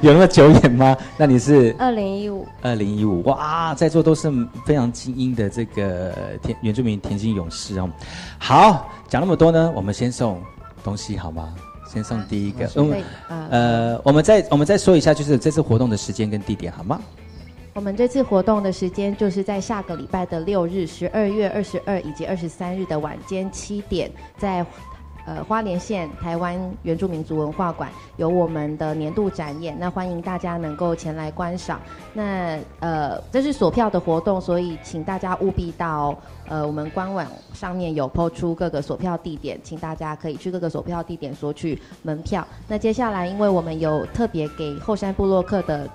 [0.00, 0.96] 有那么久远吗？
[1.18, 4.32] 那你是二零一五，二零一五，哇，在座都是
[4.64, 7.90] 非常精英的这个田原住民田径勇士哦。
[8.38, 10.40] 好，讲那么多呢，我们先送
[10.82, 11.52] 东西好吗？
[11.86, 13.04] 先送第一个，嗯，
[13.50, 16.98] 呃，我们再我们再说一下，就是这次活动的时间跟地点好吗？
[17.74, 24.64] 我们这次活动的时间就是在下个礼拜的六日，十二月二十二以及二十三日的晚间七点，在
[25.24, 31.80] 呃花莲县台湾原住民族文化馆有我们的年度展演，那欢迎大家能够前来观赏。
[32.12, 36.14] 那呃这是锁票的活动，所以请大家务必到
[36.48, 42.46] 呃我们官网上面有抛出各个锁票地点，请大家可以去各个锁票地点索取门票。
[42.68, 45.88] 那接下来，因为我们有特别给后山部落客的。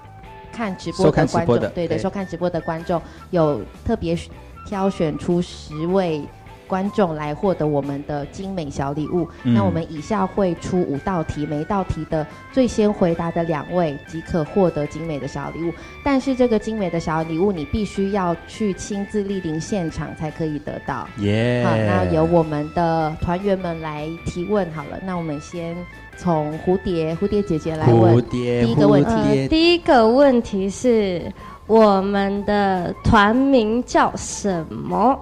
[0.52, 4.18] 看直播的观众，对的，收看直播的观众有特别
[4.66, 6.22] 挑选出十位
[6.68, 9.26] 观众来获得我们的精美小礼物。
[9.44, 15.74] 那我们以下会出五道题，每一道题的最先回答的两位即可获得精美的小礼物。
[16.04, 21.08] 但是这个精美的小礼物，你必须要去亲自莅临现场才可以得到。
[21.20, 21.64] 耶！
[21.66, 25.00] 好，那由我们的团员们来提问好了。
[25.06, 25.76] 那我们先。
[26.18, 29.48] 从蝴蝶蝴蝶姐姐来问第一个问题。
[29.48, 31.32] 第一个问题是
[31.68, 35.18] 我们的团名叫什么？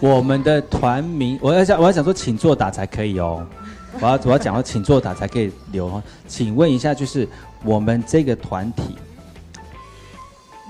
[0.00, 3.46] 我们的团名，我要想，我要想说，请作答才可以哦。
[4.00, 6.02] 我要我要讲到请作答才可以留。
[6.28, 7.26] 请问一下，就是
[7.64, 8.96] 我们这个团体，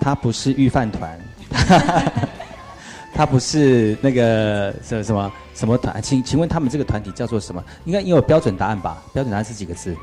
[0.01, 1.19] 它不是预饭团。
[3.17, 7.65] 他不是那个什什么什么团，请请问他们这个团体叫做什么？
[7.87, 9.03] 应该应该有标准答案吧？
[9.15, 9.97] 标准答案是几个字？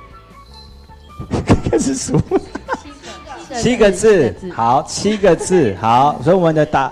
[1.70, 2.20] 开始数。
[3.56, 6.20] 七个字，好，七个字，好。
[6.24, 6.92] 所以我们的答，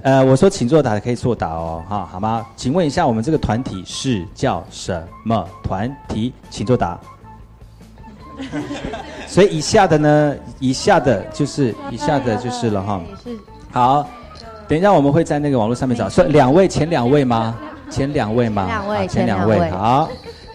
[0.00, 2.46] 呃，我说请作答可以作答哦，哈，好吗？
[2.56, 6.32] 请问一下，我们这个团体是叫什么团体？
[6.48, 6.98] 请作答。
[9.28, 13.00] 所以以下的呢，以下的就是以下的就是了哈。
[13.70, 14.08] 好，
[14.68, 17.56] 等一下我们会在那个网络上面找，说两位 前两位吗？
[17.90, 18.66] 前两位吗？
[18.66, 20.08] 两位前两位好。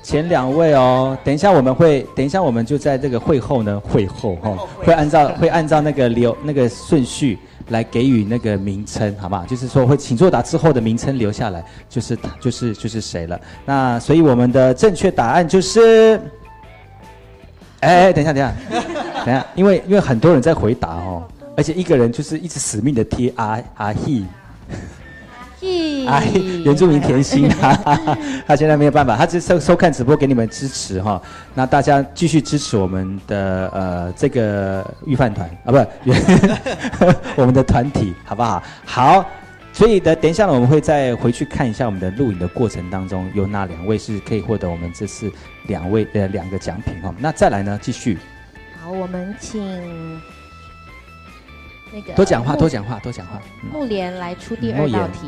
[0.03, 7.39] 前两位哦，等一下我们会，等一下我们就在这个会后呢，会后哈、会按照会按照那个流那个顺序
[7.69, 9.45] 来给予那个名称，好不好？
[9.45, 13.39] 就是说会请作答之后的名称留下来，就是就是就是谁了。
[13.65, 16.19] 那所以我们的正确答案就是，
[17.79, 18.53] 哎哎，等一下等一下
[19.23, 21.23] 等一下，因为因为很多人在回答哦，
[21.55, 24.23] 而且一个人就是一直死命的贴阿阿 he。
[26.05, 26.27] 哎，
[26.65, 27.73] 原住民甜心啊，
[28.45, 31.21] 他现在没有办法，他只是收收看直播给你们支持哈。
[31.53, 36.11] 那大家继续支持我们的呃这个御饭团啊，不，
[37.41, 38.61] 我们的团体好不好？
[38.83, 39.25] 好，
[39.71, 45.31] 所以的等一下呢，我们会再回去看一下我们的录影的过程当中，有哪两位是可以获得我们这次
[45.67, 47.15] 两位的两个奖品哈。
[47.19, 48.17] 那再来呢，继续
[48.83, 49.61] 好，我们请
[51.93, 53.39] 那个多讲话，多讲话，多讲话。
[53.61, 55.27] 嗯木莲来出第二道题。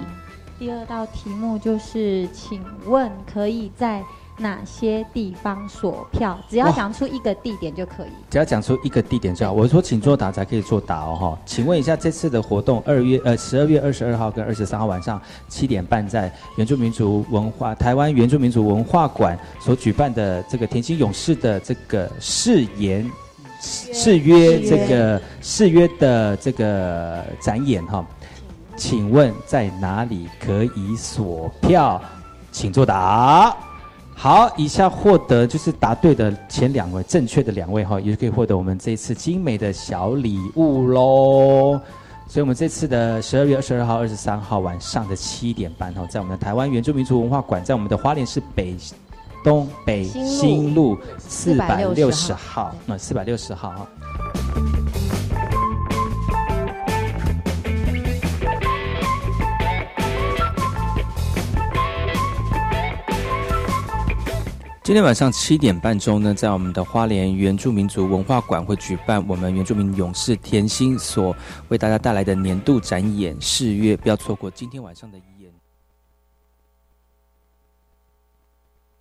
[0.58, 4.02] 第二道题目就是，请问可以在
[4.38, 6.40] 哪些地方锁票？
[6.50, 8.10] 只要讲出一个地点就可以。
[8.30, 9.52] 只要讲出一个地点就好。
[9.52, 11.40] 我说请作答才可以作答哦哈。
[11.46, 23.10] 请问一下，这次的活动二月呃十二月二十二号跟二十三号晚上七点半在原住民族文化台湾原住民族文化馆所举办的这个田心勇士的这个誓言
[23.66, 28.06] 誓约这个誓约的这个展演哈。
[28.78, 32.02] 请问在哪里可以锁票？
[32.52, 33.56] 请作答。
[34.14, 41.80] 好，以下获得就是答对的前两位，正确的两位哈，也就可以获得我们这一次精美的小礼物喽。
[42.28, 48.76] 所以，我们这次的十二月二十二号、二十三号晚上的七点半哈，在我们的台湾原住民族文化馆，在我们的花莲市北
[49.46, 53.88] 东北新路四百六十号，那四百六十号啊。
[64.84, 71.36] 今天晚上七点半钟呢，在我们的花莲原住民族文化馆会举办我们原住民勇士甜心所
[71.68, 75.20] 为大家带来的年度展演誓约，不要错过今天晚上的。